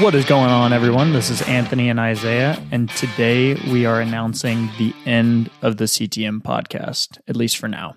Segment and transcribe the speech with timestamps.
[0.00, 1.12] What is going on, everyone?
[1.12, 6.42] This is Anthony and Isaiah, and today we are announcing the end of the CTM
[6.42, 7.94] podcast, at least for now.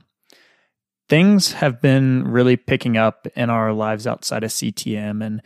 [1.10, 5.42] Things have been really picking up in our lives outside of CTM, and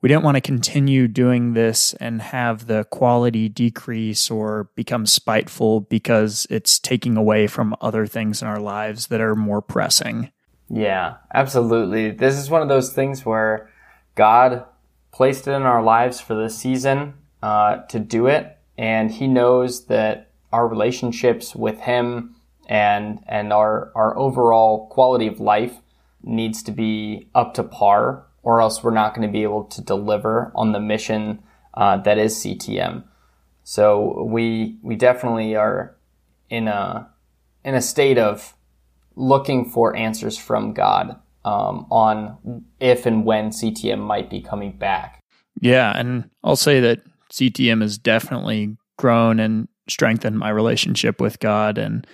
[0.00, 5.82] we didn't want to continue doing this and have the quality decrease or become spiteful
[5.82, 10.32] because it's taking away from other things in our lives that are more pressing.
[10.68, 12.10] Yeah, absolutely.
[12.10, 13.70] This is one of those things where
[14.16, 14.64] God
[15.12, 19.86] placed it in our lives for this season uh, to do it, and He knows
[19.86, 22.34] that our relationships with Him
[22.68, 25.76] and and our our overall quality of life
[26.22, 29.82] needs to be up to par, or else we're not going to be able to
[29.82, 31.42] deliver on the mission
[31.74, 33.04] uh, that is CTM.
[33.64, 35.96] So we we definitely are
[36.50, 37.08] in a
[37.64, 38.54] in a state of
[39.14, 45.20] looking for answers from God um, on if and when CTM might be coming back.
[45.60, 51.78] Yeah, and I'll say that CTM has definitely grown and strengthened my relationship with God
[51.78, 52.06] and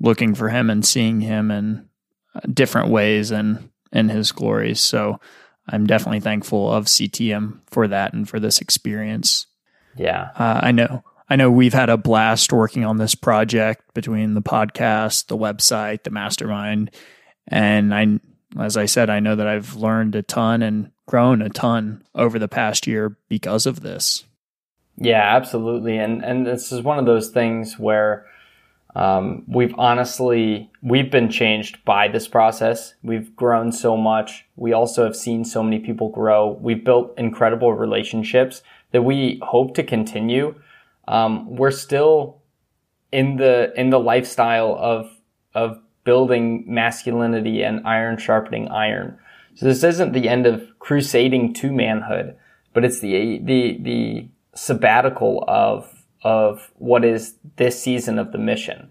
[0.00, 1.88] looking for Him and seeing Him in
[2.34, 4.80] uh, different ways and in His glories.
[4.80, 5.20] So
[5.68, 9.46] I'm definitely thankful of CTM for that and for this experience.
[9.96, 11.02] Yeah, uh, I know.
[11.28, 16.02] I know we've had a blast working on this project between the podcast, the website,
[16.02, 16.90] the mastermind,
[17.48, 18.20] and I
[18.60, 22.38] as I said, I know that I've learned a ton and grown a ton over
[22.38, 24.24] the past year because of this.
[24.96, 25.98] Yeah, absolutely.
[25.98, 28.26] And and this is one of those things where
[28.94, 32.94] um, we've honestly we've been changed by this process.
[33.02, 34.44] We've grown so much.
[34.56, 36.58] We also have seen so many people grow.
[36.60, 40.54] We've built incredible relationships that we hope to continue.
[41.08, 42.40] Um, we're still
[43.10, 45.10] in the in the lifestyle of
[45.54, 49.18] of building masculinity and iron sharpening iron.
[49.54, 52.36] So this isn't the end of crusading to manhood,
[52.72, 55.90] but it's the the the sabbatical of
[56.22, 58.88] of what is this season of the mission.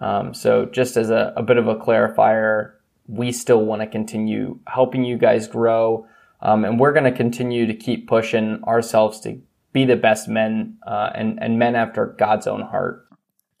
[0.00, 2.72] Um, so just as a, a bit of a clarifier,
[3.06, 6.06] we still want to continue helping you guys grow,
[6.40, 9.40] um, and we're going to continue to keep pushing ourselves to
[9.72, 13.06] be the best men uh, and and men after God's own heart.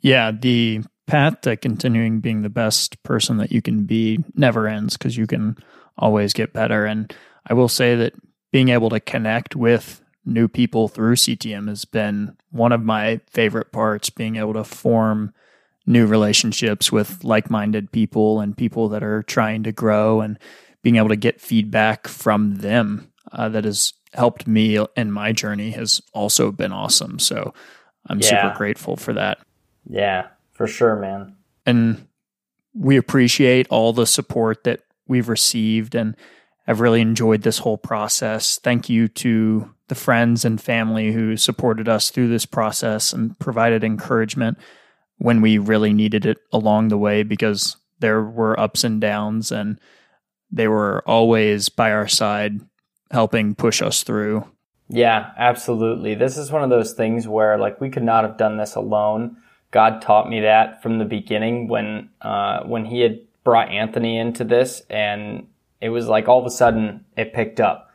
[0.00, 4.96] Yeah, the path to continuing being the best person that you can be never ends
[4.96, 5.56] because you can
[5.98, 6.86] always get better.
[6.86, 7.14] And
[7.46, 8.14] I will say that
[8.52, 13.72] being able to connect with new people through CTM has been one of my favorite
[13.72, 15.32] parts, being able to form
[15.86, 20.38] new relationships with like minded people and people that are trying to grow and
[20.82, 25.72] being able to get feedback from them uh, that has helped me in my journey
[25.72, 27.18] has also been awesome.
[27.18, 27.52] So
[28.06, 28.28] I'm yeah.
[28.28, 29.38] super grateful for that.
[29.88, 31.36] Yeah, for sure, man.
[31.66, 32.08] And
[32.74, 36.16] we appreciate all the support that we've received and
[36.66, 38.58] I've really enjoyed this whole process.
[38.58, 43.84] Thank you to the friends and family who supported us through this process and provided
[43.84, 44.56] encouragement
[45.18, 49.78] when we really needed it along the way because there were ups and downs and
[50.50, 52.60] they were always by our side
[53.10, 54.48] helping push us through.
[54.88, 56.14] Yeah, absolutely.
[56.14, 59.36] This is one of those things where like we could not have done this alone.
[59.74, 64.44] God taught me that from the beginning when uh, when He had brought Anthony into
[64.44, 65.48] this, and
[65.80, 67.90] it was like all of a sudden it picked up.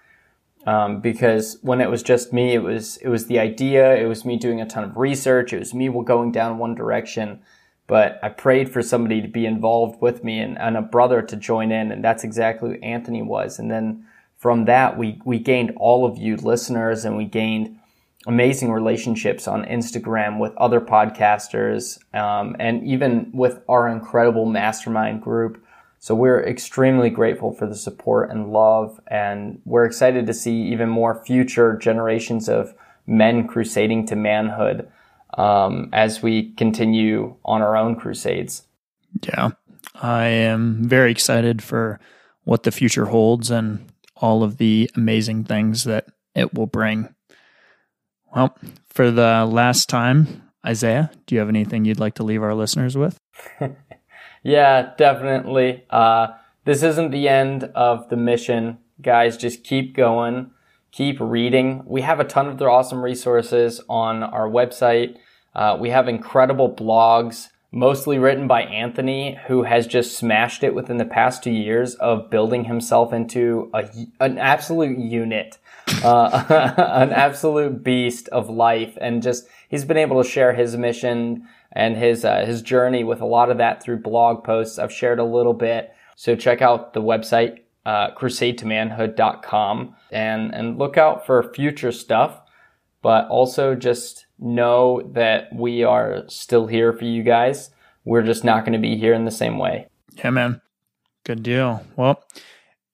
[0.68, 3.96] Um, because when it was just me, it was it was the idea.
[3.96, 5.54] It was me doing a ton of research.
[5.54, 7.40] It was me going down one direction.
[7.88, 11.36] But I prayed for somebody to be involved with me and, and a brother to
[11.38, 13.58] join in, and that's exactly who Anthony was.
[13.58, 17.79] And then from that, we we gained all of you listeners, and we gained
[18.30, 25.62] amazing relationships on Instagram with other podcasters um, and even with our incredible mastermind group.
[25.98, 30.90] So we're extremely grateful for the support and love, and we're excited to see even
[30.90, 32.76] more future generations of
[33.08, 34.88] men crusading to manhood
[35.36, 38.62] um, as we continue on our own crusades.
[39.24, 39.50] Yeah,
[39.96, 42.00] I am very excited for
[42.44, 46.06] what the future holds and all of the amazing things that
[46.36, 47.10] it will bring.
[48.36, 48.56] Well,
[48.90, 52.98] for the last time, Isaiah, do you have anything you'd like to leave our listeners
[52.98, 53.18] with?
[54.44, 55.84] yeah, definitely.
[55.90, 56.28] Uh,
[56.66, 58.80] this isn't the end of the mission.
[59.02, 60.52] Guys, just keep going,
[60.92, 61.84] keep reading.
[61.86, 65.18] We have a ton of their awesome resources on our website.
[65.56, 70.98] Uh, we have incredible blogs, mostly written by Anthony, who has just smashed it within
[70.98, 73.90] the past two years of building himself into a,
[74.20, 75.58] an absolute unit
[76.04, 76.46] uh,
[76.78, 81.98] an absolute beast of life, and just he's been able to share his mission and
[81.98, 84.78] his uh, his journey with a lot of that through blog posts.
[84.78, 90.98] I've shared a little bit, so check out the website uh, crusadetomanhood.com and, and look
[90.98, 92.42] out for future stuff,
[93.02, 97.70] but also just know that we are still here for you guys.
[98.06, 99.88] We're just not going to be here in the same way.
[100.18, 100.62] Yeah, man.
[101.26, 101.86] Good deal.
[101.96, 102.24] Well,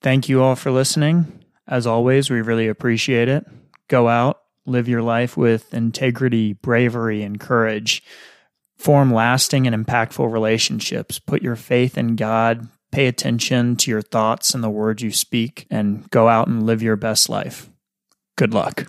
[0.02, 1.46] thank you all for listening.
[1.68, 3.46] As always, we really appreciate it.
[3.88, 8.04] Go out, live your life with integrity, bravery, and courage.
[8.78, 11.18] Form lasting and impactful relationships.
[11.18, 12.68] Put your faith in God.
[12.92, 16.82] Pay attention to your thoughts and the words you speak, and go out and live
[16.82, 17.70] your best life.
[18.38, 18.88] Good luck.